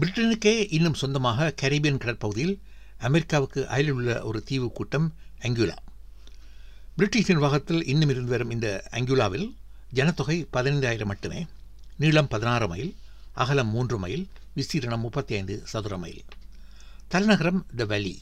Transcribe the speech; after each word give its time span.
பிரிட்டனுக்கே 0.00 0.66
இன்னும் 0.70 0.94
சொந்தமாக 0.94 1.50
கரீபியன் 1.50 1.96
கடற்பகுதியில் 1.96 2.60
அமெரிக்காவுக்கு 2.98 3.68
அயலில் 3.68 3.92
உள்ள 3.92 4.22
ஒரு 4.22 4.42
தீவு 4.42 4.72
கூட்டம் 4.72 5.14
அங்குலா. 5.40 5.76
பிரிட்டிஷ் 6.96 7.28
நிர்வாகத்தில் 7.28 7.86
இன்னும் 7.86 8.08
இருந்து 8.08 8.30
வரும் 8.30 8.50
இந்த 8.50 8.84
அங்குலாவில் 8.90 9.54
ஜனத்தொகை 9.94 10.46
பதினைந்தாயிரம் 10.52 11.04
மட்டுமே 11.04 11.46
நீளம் 11.96 12.28
பதினாறு 12.28 12.68
மைல் 12.68 12.94
அகலம் 13.34 13.68
மூன்று 13.68 13.98
மைல் 13.98 14.28
விஸ்தீரணம் 14.56 14.98
முப்பத்தி 14.98 15.34
ஐந்து 15.34 15.62
சதுர 15.64 15.96
மைல். 15.98 16.24
தலைநகரம் 17.08 17.66
த 17.76 17.84
வேலி. 17.84 18.20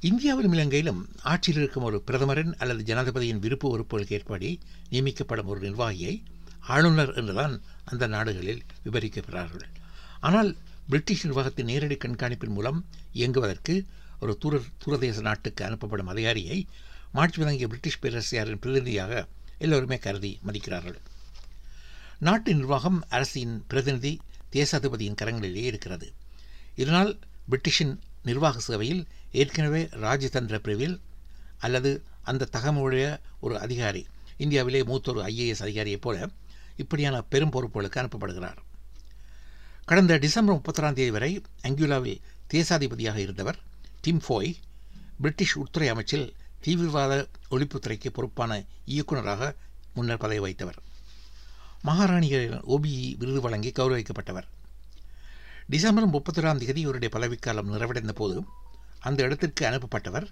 இந்தியாவிலும் 0.00 0.52
இலங்கையிலும் 0.52 1.08
ஆட்சியில் 1.22 1.60
இருக்கும் 1.62 1.82
ஒரு 1.82 2.02
பிரதமரின் 2.06 2.56
அல்லது 2.56 2.94
ஜனாதிபதியின் 2.94 3.38
விருப்பு 3.38 3.78
உறுப்புகளுக்கு 3.78 4.12
ஏற்படி 4.12 4.60
நியமிக்கப்படும் 4.90 5.46
ஒரு 5.46 5.60
நிர்வாகியை 5.60 6.22
ஆளுநர் 6.60 7.14
என்றுதான் 7.14 7.62
அந்த 7.84 8.06
நாடுகளில் 8.06 8.62
விவரிக்கப்படுகிறார்கள். 8.84 9.74
ஆனால் 10.20 10.56
பிரிட்டிஷ் 10.88 11.26
நிர்வாகத்தின் 11.26 11.66
நேரடி 11.66 11.96
கண்காணிப்பின் 11.96 12.54
மூலம் 12.54 12.84
இயங்குவதற்கு 13.14 13.86
ஒரு 14.20 14.38
தூர 14.38 14.60
தூரதேச 14.84 15.20
நாட்டுக்கு 15.20 15.64
அனுப்பப்படும் 15.64 16.06
அதிகாரியை 16.06 16.66
மாற்றி 17.12 17.42
வழங்கிய 17.42 17.66
பிரிட்டிஷ் 17.66 18.00
பேரரசியாரின் 18.02 18.60
பிரதிநிதியாக 18.60 19.26
எல்லோருமே 19.58 19.98
கருதி 19.98 20.38
மதிக்கிறார்கள். 20.46 20.98
நாட்டு 22.18 22.54
நிர்வாகம் 22.54 23.04
அரசின் 23.08 23.64
பிரதிநிதி 23.68 24.20
தேசாதிபதியின் 24.52 25.18
கரங்களிலேயே 25.22 25.66
இருக்கிறது. 25.70 26.12
இதனால் 26.74 27.18
பிரிட்டிஷின் 27.50 27.98
நிர்வாக 28.22 28.58
சேவையில் 28.58 29.06
ஏற்கனவே 29.32 29.82
ராஜதந்திர 29.84 30.58
பிரிவில் 30.58 31.00
அல்லது 31.58 32.02
அந்த 32.22 32.48
தகவலுடைய 32.52 33.20
ஒரு 33.40 33.58
அதிகாரி 33.58 34.06
இந்தியாவிலே 34.36 34.82
மூத்த 34.82 35.12
ஒரு 35.12 35.22
ஐஏஎஸ் 35.22 35.62
அதிகாரியைப் 35.62 36.00
போல 36.00 36.28
இப்படியான 36.76 37.22
பெரும் 37.22 37.52
பொறுப்புகளுக்கு 37.52 38.00
அனுப்பப்படுகிறார். 38.02 38.58
கடந்த 39.88 40.18
டிசம்பர் 40.18 40.56
முப்பத்தொராம் 40.56 40.92
தேதி 40.92 41.10
வரை 41.10 41.42
அங்குலாவில் 41.62 42.22
தேசாதிபதியாக 42.50 43.16
இருந்தவர் 43.16 43.58
டிம் 44.00 44.22
ஃபோய் 44.28 44.56
பிரிட்டிஷ் 45.20 45.56
உள்துறை 45.56 45.90
அமைச்சில் 45.90 46.32
தீவிரவாத 46.62 47.12
ஒழிப்புத்துறைக்கு 47.50 48.08
பொறுப்பான 48.08 48.64
இயக்குநராக 48.84 49.54
முன்னர் 49.94 50.18
பதவி 50.18 50.40
வைத்தவர் 50.46 50.78
மகாராணிகளின் 51.84 52.64
ஓபிஇ 52.74 53.16
விருது 53.16 53.40
வழங்கி 53.40 53.70
கௌரவிக்கப்பட்டவர். 53.70 54.46
டிசம்பர் 55.66 56.10
முப்பத்தொராம் 56.10 56.62
தேதி 56.64 56.80
இவருடைய 56.80 57.10
பதவிக்காலம் 57.18 57.72
நிறைவடைந்த 57.72 58.12
போது 58.12 58.44
அந்த 59.00 59.22
இடத்திற்கு 59.22 59.66
அனுப்பப்பட்டவர். 59.66 60.26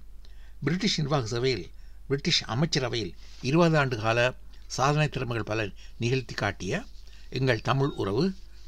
பிரிட்டிஷ் 0.60 1.00
நிர்வாக 1.00 1.26
சபையில் 1.26 1.70
பிரிட்டிஷ் 2.08 2.44
அமைச்சரவையில் 2.44 3.14
இருபது 3.42 3.78
ஆண்டு 3.78 3.96
கால 3.96 4.18
சாதனை 4.66 5.08
திறமைகள் 5.08 5.44
பல 5.44 5.68
நிகழ்த்தி 5.98 6.34
காட்டிய 6.34 6.84
எங்கள் 7.30 7.60
தமிழ் 7.60 7.92
உறவு 7.96 8.24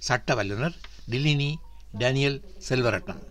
சட்ட 0.09 0.35
வல்லுநர் 0.39 0.77
டில்லினி 1.11 1.51
டேனியல் 2.01 2.39
செல்வரட்னம். 2.69 3.23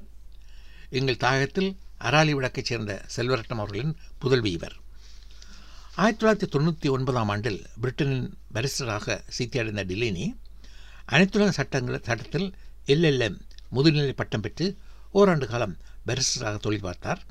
எங்கள் 0.98 1.22
தாயகத்தில் 1.23 1.72
அராலி 2.08 2.34
விளக்கைச் 2.38 2.70
சேர்ந்த 2.70 2.94
செல்வரட்னம் 3.16 3.62
அவர்களின் 3.62 3.94
புதல்வி 4.23 4.52
இவர். 4.58 4.76
ஆயிரத்தி 6.04 6.20
தொள்ளாயிரத்தி 6.22 6.48
தொண்ணூற்றி 6.54 6.88
ஒன்பதாம் 6.95 7.30
ஆண்டில் 7.34 7.59
பிரிட்டனின் 7.82 8.26
பரிஸ்டராக 8.56 9.16
சீத்தியடைந்த 9.38 9.84
டில்லினி 9.92 10.26
அனைத்துலக 11.14 11.54
சட்டங்கள் 11.59 12.06
சட்டத்தில் 12.08 12.48
எல்எல்எம் 12.94 13.38
முதுநிலை 13.76 14.16
பட்டம் 14.22 14.44
பெற்று 14.45 14.66
ஓராண்டு 15.20 15.48
காலம் 15.52 15.76
பரிஸ்டராக 16.08 16.56
தொழில் 16.66 16.86
பார்த்தார். 16.88 17.22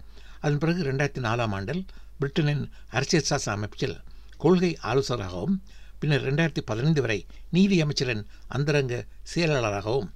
அதன் 0.44 0.60
பிறகு 0.62 0.80
ரெண்டாயிரத்தி 0.88 1.22
நாலாம் 1.26 1.54
ஆண்டில் 1.58 1.82
பிரிட்டனின் 2.20 2.64
அரசியல் 2.96 3.28
சாசன 3.28 3.54
அமைப்பில் 3.58 3.96
கொள்கை 4.42 4.70
ஆலோசகராகவும் 4.90 5.56
பின்னர் 6.00 6.24
ரெண்டாயிரத்தி 6.28 6.62
பதினைந்து 6.70 7.00
வரை 7.00 7.18
நீதி 7.50 7.76
அமைச்சரின் 7.82 8.24
அந்தரங்க 8.48 8.94
செயலாளராகவும் 9.32 10.10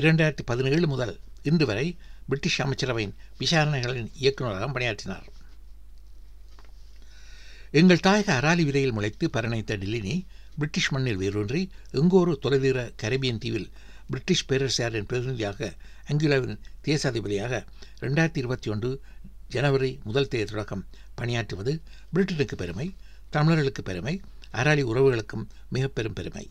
இரண்டாயிரத்தி 0.00 0.44
பதினேழு 0.44 0.86
முதல் 0.86 1.14
இன்று 1.42 1.66
வரை 1.66 1.86
பிரிட்டிஷ் 2.28 2.60
அமைச்சரவையின் 2.62 3.14
விசாரணைகளின் 3.38 4.10
இயக்குநராகவும் 4.22 4.76
பணியாற்றினார். 4.76 5.26
எங்கள் 7.80 8.04
தாயக 8.06 8.28
அராலி 8.40 8.64
விதையில் 8.64 8.92
முளைத்து 8.92 9.26
பரணித்த 9.36 9.76
டில்லினி 9.82 10.14
பிரிட்டிஷ் 10.58 10.90
மண்ணில் 10.92 11.16
வேரூன்றி 11.16 11.60
எங்கோரு 12.00 12.32
தொலைதூர 12.44 12.78
கரேபியன் 13.02 13.38
தீவில் 13.38 13.68
பிரிட்டிஷ் 14.10 14.46
பேரரசாரின் 14.48 15.08
பிரதிநிதியாக 15.10 15.70
அங்குலாவின் 16.10 16.58
தேசாதிபதியாக 16.86 17.52
ரெண்டாயிரத்தி 18.00 18.40
இருபத்தி 18.42 18.70
ஒன்று 18.70 18.90
ஜனவரி 19.48 19.90
முதல் 20.04 20.28
தேதி 20.28 20.44
தொடக்கம் 20.44 20.84
பணியாற்றுவது 21.20 21.72
பிரிட்டனுக்கு 22.14 22.56
பெருமை 22.56 22.86
தமிழர்களுக்கு 23.30 23.82
பெருமை 23.82 24.14
அராலி 24.52 24.82
உறவுகளுக்கும் 24.82 25.44
மிக 25.68 25.88
பெரும் 25.88 26.12
பெருமை. 26.12 26.50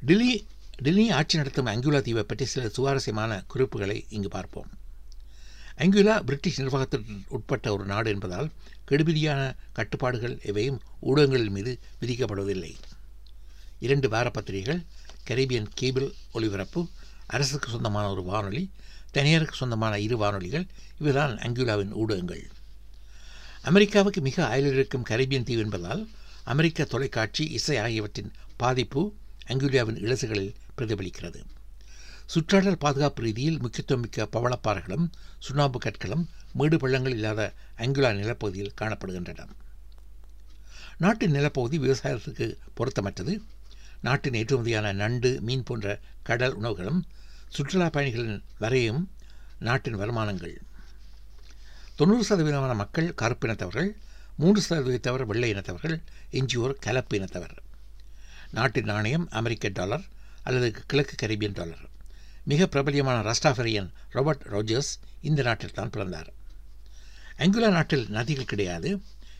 டில்லி 0.00 0.46
டில்லி 0.76 1.10
ஆட்சி 1.10 1.36
நடத்தும் 1.36 1.66
அங்குலா 1.66 2.00
தீவை 2.02 2.22
பற்றி 2.22 2.44
சில 2.44 2.68
சுவாரஸ்யமான 2.68 3.42
குறிப்புகளை 3.46 4.06
இங்கு 4.08 4.28
பார்ப்போம். 4.28 4.70
அங்குலா 5.78 6.14
பிரிட்டிஷ் 6.20 6.60
நிர்வாகத்திற்கு 6.60 7.14
உட்பட்ட 7.28 7.72
ஒரு 7.72 7.84
நாடு 7.84 8.10
என்பதால் 8.10 8.50
கெடுபிடியான 8.90 9.40
கட்டுப்பாடுகள் 9.72 10.38
எவையும் 10.42 10.80
ஊடகங்களின் 11.00 11.50
மீது 11.50 11.78
விதிக்கப்படுவதில்லை. 12.00 12.72
இரண்டு 13.78 14.08
வார 14.08 14.30
பத்திரிகைகள் 14.30 14.80
கரீபியன் 15.24 15.68
கேபிள் 15.74 16.12
ஒளிபரப்பு 16.32 16.88
அரசுக்கு 17.26 17.70
சொந்தமான 17.70 18.10
ஒரு 18.10 18.22
வானொலி 18.22 18.70
தனியாருக்கு 19.10 19.54
சொந்தமான 19.54 20.00
இரு 20.00 20.16
வானொலிகள் 20.16 20.66
இவைதான் 21.00 21.34
அங்குலாவின் 21.38 21.92
ஊடகங்கள். 21.92 22.42
அமெரிக்காவுக்கு 23.62 24.20
மிக 24.20 24.48
அயலில் 24.48 24.72
இருக்கும் 24.72 25.02
கரீபியன் 25.02 25.44
தீவு 25.44 25.62
என்பதால் 25.62 26.08
அமெரிக்க 26.44 26.84
தொலைக்காட்சி 26.84 27.44
இசை 27.44 27.78
ஆகியவற்றின் 27.78 28.32
பாதிப்பு 28.56 29.14
அங்குலியாவின் 29.46 29.96
இலசுகளில் 29.96 30.54
பிரதிபலிக்கிறது. 30.78 31.44
சுற்றாடல் 32.34 32.76
பாதுகாப்பு 32.78 33.22
ரீதியில் 33.22 33.60
முக்கியத்துவம் 33.60 34.02
மிக்க 34.02 34.28
பவளப்பாறைகளும் 34.32 35.10
சுண்ணாம்பு 35.38 35.78
கற்களும் 35.78 36.26
மேடு 36.52 36.76
பள்ளங்கள் 36.76 37.12
இல்லாத 37.12 37.52
அங்குலா 37.76 38.14
நிலப்பகுதியில் 38.14 38.74
காணப்படுகின்றன. 38.80 39.46
நாட்டின் 40.98 41.30
நிலப்பகுதி 41.30 41.78
விவசாயத்துக்கு 41.78 42.56
பொருத்தமற்றது. 42.76 43.42
நாட்டின் 44.00 44.32
ஏற்றுமதியான 44.32 44.92
நண்டு 44.92 45.40
மீன் 45.40 45.62
போன்ற 45.62 46.00
கடல் 46.22 46.54
உணவுகளும் 46.54 47.02
சுற்றுலா 47.48 47.88
பயணிகளின் 47.88 48.42
வரையும் 48.58 49.10
நாட்டின் 49.58 49.94
வருமானங்கள். 49.94 50.60
தொண்ணூறு 51.96 52.24
சதவீதமான 52.24 52.74
மக்கள் 52.74 53.14
கருப்பினத்தவர்கள் 53.22 53.90
மூன்று 54.40 54.60
சதவீதத்தை 54.66 55.00
தவிர 55.06 55.22
வெள்ளை 55.30 55.48
இனத்தவர்கள் 55.52 55.96
எஞ்சியோர் 56.38 56.74
கலப்பு 56.86 57.14
இனத்தவர். 57.18 57.54
நாட்டின் 58.56 58.88
நாணயம் 58.90 59.26
அமெரிக்க 59.38 59.68
டாலர் 59.78 60.04
அல்லது 60.48 60.68
கிழக்கு 60.90 61.14
கரீபியன் 61.22 61.56
டாலர். 61.58 61.82
மிக 62.50 62.68
பிரபலியமான 62.74 63.18
ரஸ்டாஃபரியன் 63.28 63.90
ராபர்ட் 64.14 64.46
ரோஜர்ஸ் 64.54 64.92
இந்த 65.28 65.40
நாட்டில் 65.48 65.76
தான் 65.78 65.92
பிறந்தார். 65.96 66.30
அங்குலா 67.44 67.70
நாட்டில் 67.76 68.06
நதிகள் 68.16 68.50
கிடையாது 68.52 68.90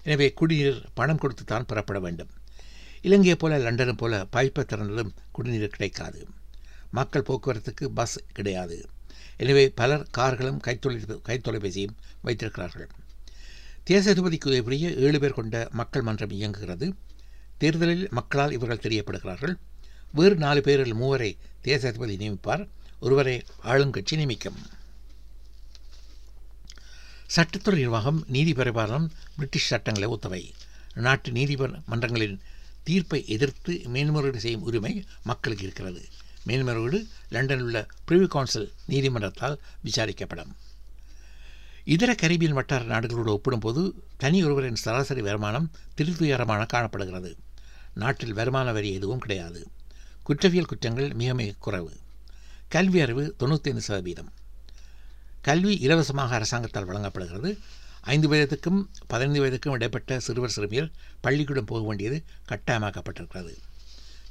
எனவே 0.04 0.26
குடிநீர் 0.40 0.82
பணம் 0.98 1.22
கொடுத்து 1.22 1.44
தான் 1.44 1.68
பெறப்பட 1.70 1.98
வேண்டும். 2.06 2.30
இலங்கையை 3.08 3.36
போல 3.42 3.58
லண்டனும் 3.66 4.00
போல 4.02 4.22
பைப்பை 4.36 4.62
திறந்தாலும் 4.64 5.14
குடிநீர் 5.36 5.74
கிடைக்காது. 5.76 6.20
மக்கள் 6.98 7.28
போக்குவரத்துக்கு 7.28 7.86
பஸ் 7.98 8.18
கிடையாது. 8.38 8.78
எனவே 9.42 9.64
பலர் 9.80 10.08
கார்களும் 10.18 10.62
கைத்தொலை 10.66 10.98
கைத்தொலைபேசியும் 11.28 11.98
வைத்திருக்கிறார்கள். 12.26 12.90
தேசாதிபதிக்கு 13.86 14.60
உரிய 14.60 14.90
ஏழு 14.90 15.20
பேர் 15.20 15.32
கொண்ட 15.32 15.68
மக்கள் 15.72 16.02
மன்றம் 16.02 16.30
இயங்குகிறது. 16.30 16.94
தேர்தலில் 17.58 18.08
மக்களால் 18.10 18.52
இவர்கள் 18.52 18.92
தெரியப்படுகிறார்கள். 18.92 19.54
வேறு 20.12 20.34
நாலு 20.34 20.60
பேரில் 20.60 20.94
மூவரை 20.94 21.36
தேசாதிபதி 21.64 22.16
நியமிப்பார். 22.16 22.68
ஒருவரை 23.00 23.42
ஆளுங்கட்சி 23.64 24.10
நியமிக்கும். 24.10 24.56
சட்டத்துறை 27.36 27.74
நிர்வாகம் 27.74 28.24
நீதி 28.28 28.52
பரிபாலனம் 28.52 29.10
பிரிட்டிஷ் 29.34 29.66
சட்டங்களை 29.66 30.08
ஒத்தவை. 30.08 30.52
நாட்டு 30.94 31.30
நீதிமன்றங்களின் 31.30 32.38
தீர்ப்பை 32.82 33.28
எதிர்த்து 33.28 33.80
மேன்முறையீடு 33.84 34.40
செய்யும் 34.40 34.62
உரிமை 34.62 35.04
மக்களுக்கு 35.22 35.64
இருக்கிறது. 35.64 36.08
மேன்முறையீடு 36.46 37.06
லண்டனில் 37.30 37.64
உள்ள 37.64 37.86
பிரிவி 38.08 38.26
கவுன்சில் 38.26 38.72
நீதிமன்றத்தால் 38.86 39.58
விசாரிக்கப்படும். 39.84 40.52
இதர 41.84 42.14
கரீபியன் 42.14 42.52
வட்டார 42.52 42.84
நாடுகளோடு 42.84 43.32
ஒப்பிடும்போது 43.32 43.94
தனி 44.16 44.44
ஒருவரின் 44.44 44.74
சராசரி 44.74 45.20
வருமானம் 45.20 45.70
திருத்துயரமான 45.94 46.66
காணப்படுகிறது. 46.66 47.36
நாட்டில் 47.94 48.32
வருமான 48.32 48.72
வரி 48.72 48.92
எதுவும் 48.92 49.18
கிடையாது. 49.18 49.66
குற்றவியல் 50.22 50.66
குற்றங்கள் 50.66 51.12
மிக 51.12 51.34
மிக 51.34 51.54
குறைவு. 51.58 51.92
கல்வி 52.68 53.00
அறிவு 53.00 53.34
தொண்ணூத்தைந்து 53.38 53.76
சதவீதம். 53.76 54.32
கல்வி 55.40 55.74
இலவசமாக 55.74 56.34
அரசாங்கத்தால் 56.34 56.84
வழங்கப்படுகிறது. 56.84 57.58
ஐந்து 58.00 58.28
வயதுக்கும் 58.28 58.86
பதினைந்து 59.06 59.40
வயதுக்கும் 59.44 59.72
இடைப்பட்ட 59.72 60.18
சிறுவர் 60.18 60.50
சிறுமியர் 60.50 60.90
பள்ளிக்கூடம் 61.20 61.64
போக 61.64 61.86
வேண்டியது 61.86 62.24
கட்டாயமாக்கப்பட்டிருக்கிறது. 62.48 63.56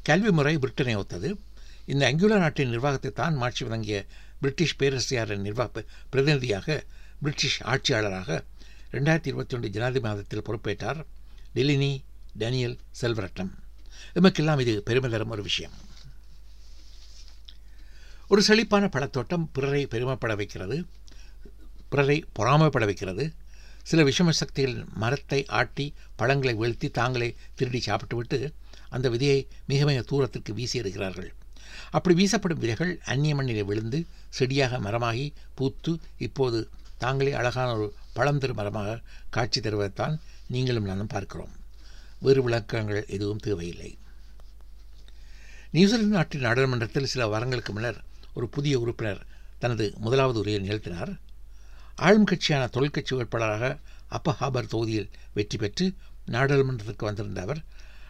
கல்வி 0.04 0.32
முறை 0.32 0.58
பிரிட்டனை 0.58 0.98
ஒத்தது. 0.98 1.40
இந்த 1.86 2.12
அங்குலா 2.12 2.38
நாட்டின் 2.38 2.70
நிர்வாகத்தை 2.70 3.12
தான் 3.12 3.36
மாற்றி 3.36 3.66
வழங்கிய 3.66 4.06
பிரிட்டிஷ் 4.40 4.76
பேரரசியாரின் 4.80 5.42
நிர்வாக 5.42 5.84
பிரதிநிதியாக 6.10 6.84
பிரிட்டிஷ் 7.22 7.64
ஆட்சியாளராக 7.64 8.44
ரெண்டாயிரத்தி 8.92 9.30
இருபத்தி 9.32 9.56
ஒன்று 9.56 9.70
ஜனாதிபதி 9.70 10.06
மாதத்தில் 10.08 10.46
பொறுப்பேற்றார் 10.48 11.00
டெலினி 11.54 12.04
டேனியல் 12.34 12.78
செல்வரட்னம். 13.02 13.52
எமக்கெல்லாம் 14.14 14.60
இது 14.60 14.84
பெருமை 14.84 15.10
தரும் 15.12 15.30
ஒரு 15.30 15.42
விஷயம். 15.42 15.76
ஒரு 18.28 18.42
செழிப்பான 18.42 18.88
பழத்தோட்டம் 18.88 19.46
பிறரை 19.52 19.86
பெருமைப்பட 19.86 20.36
வைக்கிறது 20.36 20.78
பிறரை 21.90 22.26
பொறாமைப்பட 22.40 22.86
வைக்கிறது. 22.86 23.34
சில 23.84 24.04
விஷம 24.04 24.30
சக்திகள் 24.30 24.86
மரத்தை 24.94 25.46
ஆட்டி 25.60 25.94
பழங்களை 26.16 26.56
வீழ்த்தி 26.56 26.88
தாங்களே 26.92 27.36
திருடி 27.56 27.80
சாப்பிட்டுவிட்டு 27.80 28.54
அந்த 28.90 29.10
விதையை 29.10 29.40
மிக 29.68 29.86
மிக 29.86 30.02
தூரத்திற்கு 30.02 30.54
வீசி 30.54 30.78
இருக்கிறார்கள் 30.78 31.30
அப்படி 31.92 32.14
வீசப்படும் 32.20 32.62
விதைகள் 32.64 32.92
அந்நிய 33.06 33.36
மண்ணிலே 33.36 33.64
விழுந்து 33.64 34.00
செடியாக 34.30 34.80
மரமாகி 34.80 35.34
பூத்து 35.56 35.92
இப்போது 36.18 36.60
தாங்களே 37.04 37.32
அழகான 37.32 37.70
ஒரு 37.74 37.88
பழம் 38.14 38.40
தரும் 38.40 38.56
மரமாக 38.56 39.00
காட்சி 39.30 39.60
தருவதைத்தான் 39.60 40.16
நீங்களும் 40.48 40.84
நானும் 40.84 41.12
பார்க்கிறோம். 41.14 41.54
வேறு 42.20 42.42
விளக்கங்கள் 42.44 43.06
எதுவும் 43.08 43.44
தேவையில்லை. 43.46 43.92
நியூசிலாந்து 45.72 46.16
நாட்டின் 46.18 46.42
நாடாளுமன்றத்தில் 46.42 47.12
சில 47.14 47.28
வாரங்களுக்கு 47.28 47.74
முன்னர் 47.74 48.00
ஒரு 48.34 48.48
புதிய 48.50 48.80
உறுப்பினர் 48.80 49.22
தனது 49.60 49.86
முதலாவது 49.98 50.40
உரையை 50.40 50.60
நிகழ்த்தினார். 50.62 51.12
ஆளும் 51.96 52.24
கட்சியான 52.24 52.68
தொழிற்கட்சி 52.68 53.14
வேட்பாளராக 53.16 53.66
அப்ப 54.08 54.36
ஹாபர் 54.40 54.72
தொகுதியில் 54.74 55.10
வெற்றி 55.34 55.58
பெற்று 55.58 55.86
நாடாளுமன்றத்திற்கு 56.28 57.06
வந்திருந்த 57.06 57.42
அவர் 57.42 57.62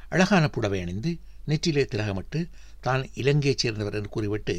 அழகான 0.10 0.46
புடவை 0.48 0.80
அணிந்து 0.82 1.12
நெற்றிலே 1.48 1.84
திலகமிட்டு 1.86 2.40
தான் 2.82 3.04
இலங்கையைச் 3.14 3.62
சேர்ந்தவர் 3.64 3.94
என்று 3.94 4.10
கூறிவிட்டு 4.10 4.56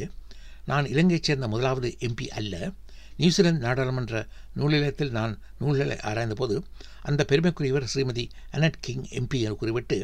நான் 0.65 0.85
இலங்கையைச் 0.85 1.27
சேர்ந்த 1.29 1.47
முதலாவது 1.47 1.89
எம்பி 1.99 2.27
அல்ல 2.39 2.55
நியூசிலாந்து 3.21 3.65
நாடாளுமன்ற 3.65 4.19
நூலிலத்தில் 4.55 5.15
நான் 5.17 5.33
நூல்களை 5.59 5.97
ஆராய்ந்தபோது 6.09 6.55
அந்த 7.07 7.25
பெருமைக்குரியவர் 7.29 7.91
ஸ்ரீமதி 7.93 8.25
அனட் 8.51 8.79
கிங் 8.79 9.05
எம்பி 9.19 9.39
என 9.45 9.53
குறிப்பிட்டு 9.53 9.97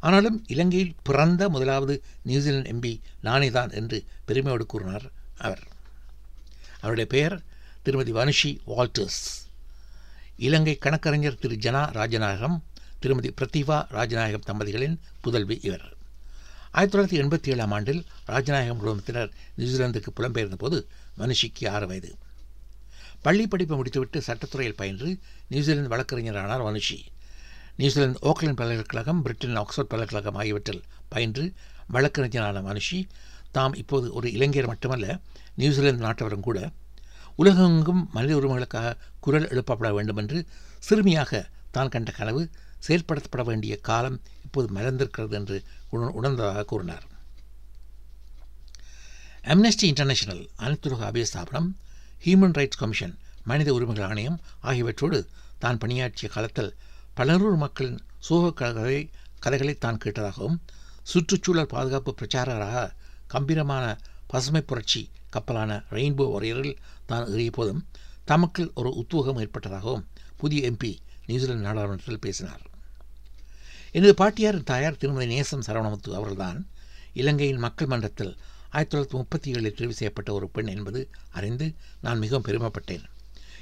ஆனாலும் 0.00 0.38
இலங்கையில் 0.46 0.96
பிறந்த 1.02 1.48
முதலாவது 1.48 1.94
நியூசிலாந்து 2.22 2.70
எம்பி 2.72 2.92
நானே 3.20 3.48
தான் 3.50 3.70
என்று 3.70 3.98
பெருமையோடு 4.24 4.66
கூறினார் 4.66 5.06
அவர். 5.38 5.62
அவருடைய 6.76 7.06
பெயர் 7.10 7.34
திருமதி 7.82 8.12
வனுஷி 8.12 8.50
வால்டர்ஸ். 8.66 9.22
இலங்கை 10.36 10.74
கணக்கறிஞர் 10.76 11.38
திரு. 11.38 11.56
ஜனா 11.64 11.82
ராஜநாயகம் 11.98 12.56
திருமதி 13.00 13.30
பிரதிபா 13.38 13.78
ராஜநாயகம் 13.96 14.48
தம்பதிகளின் 14.50 14.96
புதல்வி 15.20 15.58
இவர். 15.62 15.86
ஆயிரத்தி 16.70 16.94
தொள்ளாயிரத்தி 16.94 17.20
எண்பத்தி 17.22 17.48
ஏழாம் 17.48 17.70
ஆண்டில் 17.70 18.02
ராஜநாயகம் 18.26 18.82
குடும்பத்தினர் 18.82 19.30
நியூசிலாந்துக்கு 19.56 20.12
புலம்பெயர்ந்த 20.18 20.58
போது 20.64 20.78
மனுஷிக்கு 21.18 21.68
ஆறு 21.76 21.86
வயது. 21.86 22.12
பள்ளி 23.22 23.46
படிப்பை 23.46 23.76
முடித்துவிட்டு 23.76 24.18
சட்டத்துறையில் 24.20 24.78
பயின்று 24.80 25.08
நியூசிலாந்து 25.48 25.92
வழக்கறிஞரானார் 25.94 26.66
மனுஷி 26.68 26.98
நியூசிலாந்து 27.76 28.20
ஓக்லாந்து 28.28 28.60
பல்கலைக்கழகம் 28.60 29.22
பிரிட்டன் 29.22 29.56
ஆக்ஸ்போர்ட் 29.56 29.90
பல்கலைக்கழகம் 29.92 30.34
ஆகியவற்றில் 30.34 30.82
பயின்று 31.08 31.44
வழக்கறிஞரான 31.88 32.60
மனுஷி 32.60 32.98
தாம் 33.50 33.74
இப்போது 33.74 34.12
ஒரு 34.12 34.32
இளைஞர் 34.32 34.66
மட்டுமல்ல 34.66 35.06
நியூசிலாந்து 35.54 36.04
நாட்டவரும் 36.06 36.46
கூட. 36.48 36.58
உலகெங்கும் 37.34 38.02
மனித 38.12 38.32
உரிமைகளுக்காக 38.36 38.96
குரல் 39.20 39.48
எழுப்பப்பட 39.48 39.90
வேண்டும் 39.92 40.16
என்று 40.16 40.38
சிறுமியாக 40.78 41.40
தான் 41.70 41.88
கண்ட 41.88 42.10
கனவு 42.10 42.42
செயல்படுத்தப்பட 42.86 43.42
வேண்டிய 43.44 43.76
காலம் 43.88 44.20
இப்போது 44.44 44.68
மறந்திருக்கிறது 44.74 45.34
என்று 45.40 45.56
உணர்ந்ததாக 45.90 46.64
கூறினார். 46.64 47.04
அம்னஸ்டி 49.52 49.86
இன்டர்நேஷனல் 49.92 50.42
அனைத்துலக 50.58 51.04
அபிய 51.10 51.24
ஸ்தாபனம் 51.24 51.68
ஹியூமன் 52.24 52.56
ரைட்ஸ் 52.58 52.78
கமிஷன் 52.78 53.14
மனித 53.44 53.72
உரிமைகள் 53.72 54.08
ஆணையம் 54.08 54.38
ஆகியவற்றோடு 54.62 55.18
தான் 55.58 55.78
பணியாற்றிய 55.78 56.32
காலத்தில் 56.32 56.74
பலரூர் 57.14 57.56
மக்களின் 57.56 58.00
சோக 58.18 58.52
கதை 58.52 59.10
கதைகளை 59.40 59.74
தான் 59.74 60.00
கேட்டதாகவும் 60.04 60.58
சுற்றுச்சூழல் 61.02 61.66
பாதுகாப்பு 61.66 62.14
பிரச்சாரராக 62.20 62.92
கம்பீரமான 63.26 63.84
பசுமை 64.26 64.60
புரட்சி 64.60 65.10
கப்பலான 65.30 65.84
ரெயின்போ 65.90 66.24
வரையரில் 66.34 66.76
தான் 67.06 67.26
ஏறிய 67.26 67.50
போதும் 67.50 67.86
தமக்கு 68.24 68.70
ஒரு 68.74 68.90
உத்வேகம் 68.92 69.38
ஏற்பட்டதாகவும் 69.38 70.04
புதிய 70.36 70.70
எம்பி 70.70 70.90
நியூசிலாந்து 71.26 71.66
நாடாளுமன்றத்தில் 71.66 72.18
பேசினார். 72.18 72.62
எனது 73.92 74.14
பாட்டியாரின் 74.14 74.62
தாயார் 74.62 74.96
திருமதி 74.96 75.26
நேசம் 75.26 75.64
சரவணமுத்து 75.66 76.10
அவர்கள்தான் 76.12 76.58
இலங்கையின் 77.12 77.56
மக்கள் 77.56 77.86
மன்றத்தில் 77.86 78.36
ஆயிரத்தி 78.70 78.98
தொள்ளாயிரத்தி 78.98 79.20
முப்பத்தி 79.20 79.52
ஏழில் 79.52 79.74
தெரிவு 79.78 79.90
செய்யப்பட்ட 79.90 80.32
ஒரு 80.32 80.48
பெண் 80.48 80.66
என்பது 80.66 81.08
அறிந்து 81.30 81.74
நான் 82.00 82.18
மிகவும் 82.18 82.44
பெருமைப்பட்டேன். 82.44 83.04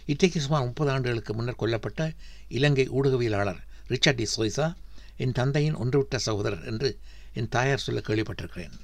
இன்றைக்கு 0.06 0.40
சுமார் 0.40 0.64
முப்பது 0.64 0.90
ஆண்டுகளுக்கு 0.90 1.34
முன்னர் 1.34 1.58
கொல்லப்பட்ட 1.58 2.14
இலங்கை 2.48 2.88
ஊடகவியலாளர் 2.88 3.60
ரிச்சர்ட் 3.88 4.14
டி 4.14 4.26
சோய்சா 4.36 4.74
என் 5.16 5.32
தந்தையின் 5.32 5.76
ஒன்றுவிட்ட 5.76 6.16
சகோதரர் 6.16 6.64
என்று 6.64 6.98
என் 7.32 7.48
தாயார் 7.48 7.78
சொல்ல 7.78 8.00
கேள்விப்பட்டிருக்கிறேன். 8.06 8.74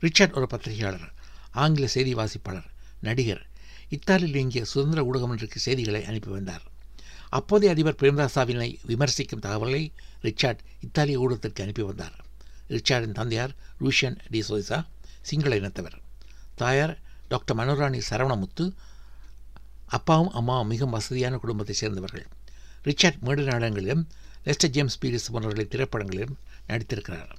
ரிச்சர்ட் 0.00 0.32
ஒரு 0.32 0.46
பத்திரிகையாளர் 0.46 1.12
ஆங்கில 1.50 1.86
செய்தி 1.86 2.14
வாசிப்பாளர் 2.14 2.68
நடிகர். 3.00 3.46
இத்தாலியில் 3.88 4.34
இயங்கிய 4.34 4.64
சுதந்திர 4.64 5.02
ஊடகம் 5.02 5.32
ஒன்றுக்கு 5.34 5.58
செய்திகளை 5.58 6.04
அனுப்பி 6.04 6.30
வந்தார். 6.30 6.62
அப்போதைய 7.28 7.72
அதிபர் 7.74 7.98
பிரேம்தாசாவினை 8.00 8.78
விமர்சிக்கும் 8.86 9.42
தகவலை 9.42 9.92
ரிச்சார்ட் 10.22 10.58
இத்தாலிய 10.80 11.20
ஊடகத்திற்கு 11.20 11.62
அனுப்பி 11.62 11.82
வந்தார். 11.82 12.24
ரிச்சார்டின் 12.68 13.12
தந்தையார் 13.12 13.54
லூஷியன் 13.80 14.18
டி 14.30 14.42
சோய்சா 14.48 14.86
சிங்கள 15.24 15.56
இனத்தவர். 15.56 15.98
தாயார் 16.54 16.98
டாக்டர் 17.28 17.56
மனோராணி 17.56 18.00
சரவணமுத்து 18.10 18.72
அப்பாவும் 19.86 20.32
அம்மாவும் 20.32 20.66
மிகவும் 20.66 20.92
வசதியான 20.92 21.36
குடும்பத்தைச் 21.36 21.78
சேர்ந்தவர்கள். 21.78 22.26
ரிச்சார்ட் 22.84 23.18
மேடு 23.18 23.42
நாடகங்களிலும் 23.42 24.08
லெஸ்டர் 24.44 24.68
ஜேம்ஸ் 24.68 24.98
பீரிஸ் 24.98 25.32
போன்றவர்களின் 25.32 25.68
திரைப்படங்களிலும் 25.68 26.34
நடித்திருக்கிறார். 26.68 27.30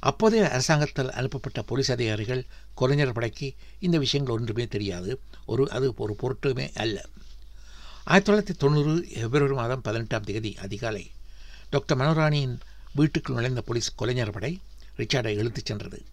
அப்போதைய 0.00 0.50
அரசாங்கத்தால் 0.50 1.10
அனுப்பப்பட்ட 1.10 1.62
போலீஸ் 1.62 1.92
அதிகாரிகள் 1.92 2.46
கொலைஞர் 2.74 3.12
படைக்கு 3.12 3.54
இந்த 3.78 3.98
விஷயங்கள் 3.98 4.34
ஒன்றுமே 4.34 4.66
தெரியாது. 4.66 5.20
ஒரு 5.46 5.70
அது 5.70 5.94
ஒரு 5.96 6.16
பொருட்டுமே 6.22 6.70
அல்ல. 6.74 7.04
ஆயிரத்தி 8.04 8.32
தொள்ளாயிரத்தி 8.32 8.56
தொண்ணூறு 8.56 9.06
பிப்ரவரி 9.14 9.54
மாதம் 9.54 9.82
பதினெட்டாம் 9.82 10.24
தேதி 10.24 10.56
அதிகாலை 10.58 11.10
டாக்டர் 11.70 11.98
மனோராணியின் 11.98 12.58
வீட்டுக்குள் 12.94 13.36
நுழைந்த 13.36 13.60
போலீஸ் 13.60 13.94
கொலைஞர் 13.94 14.30
படை 14.30 14.60
ரிச்சார்டை 14.96 15.34
இழுத்துச் 15.36 15.66
சென்றது. 15.66 16.04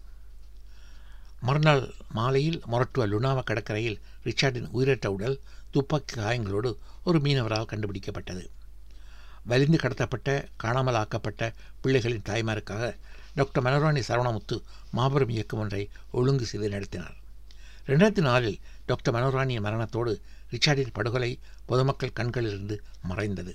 மறுநாள் 1.46 1.82
மாலையில் 2.10 2.62
மொரட்டுவ 2.72 3.06
லுனாவா 3.06 3.42
கடற்கரையில் 3.44 3.98
ரிச்சார்டின் 4.24 4.68
உயிரற்ற 4.70 5.12
உடல் 5.12 5.40
துப்பாக்கி 5.70 6.14
காயங்களோடு 6.20 6.70
ஒரு 7.04 7.18
மீனவரால் 7.18 7.70
கண்டுபிடிக்கப்பட்டது. 7.72 8.44
வலிந்து 9.46 9.78
கடத்தப்பட்ட 9.78 10.46
காணாமல் 10.56 10.94
ஆக்கப்பட்ட 10.94 11.52
பிள்ளைகளின் 11.82 12.26
தாய்மாருக்காக 12.28 12.96
டாக்டர் 13.34 13.64
மனோராணி 13.64 14.02
சரவணமுத்து 14.08 14.56
மாபெரும் 14.90 15.28
இயக்கம் 15.28 15.60
ஒன்றை 15.60 15.90
ஒழுங்கு 16.10 16.46
செய்து 16.46 16.68
நடத்தினார். 16.68 17.16
ரெண்டாயிரத்தி 17.86 18.24
நாலில் 18.30 18.58
டாக்டர் 18.86 19.14
மனோராணியின் 19.14 19.66
மரணத்தோடு 19.68 20.20
ரிச்சார்டின் 20.50 20.92
படுகொலை 20.92 21.38
பொதுமக்கள் 21.66 22.16
கண்களிலிருந்து 22.20 22.82
மறைந்தது. 23.02 23.54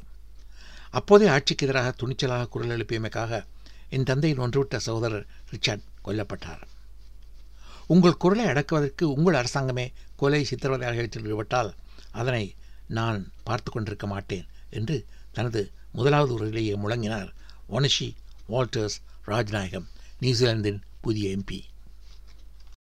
அப்போதே 0.90 1.28
ஆட்சிக்கு 1.28 1.66
எதிராக 1.68 1.94
துணிச்சலாக 2.02 2.50
குரல் 2.50 2.76
எழுப்பியமைக்காக 2.78 3.42
என் 3.90 4.04
தந்தையின் 4.04 4.40
ஒன்றுவிட்ட 4.40 4.78
சகோதரர் 4.78 5.26
ரிச்சார்ட் 5.52 5.88
கொல்லப்பட்டார். 6.06 6.64
உங்கள் 7.90 8.18
குரலை 8.18 8.46
அடக்குவதற்கு 8.46 9.06
உங்கள் 9.12 9.34
அரசாங்கமே 9.34 9.86
கொலை 10.16 10.44
சித்திரவதை 10.44 10.88
ஆகியவற்றில் 10.88 11.26
ஈடுபட்டால் 11.26 11.70
அதனை 12.12 12.44
நான் 12.88 13.20
பார்த்து 13.44 13.70
கொண்டிருக்க 13.72 14.08
மாட்டேன் 14.08 14.46
என்று 14.70 14.96
தனது 15.32 15.62
முதலாவது 15.92 16.34
உரையிலேயே 16.38 16.76
முழங்கினார் 16.76 17.30
ஒனஷி 17.70 18.08
வால்டர்ஸ் 18.48 18.98
ராஜ்நாயகம் 19.26 19.88
நியூசிலாந்தின் 20.20 20.80
புதிய 21.02 21.36
எம்பி. 21.38 21.60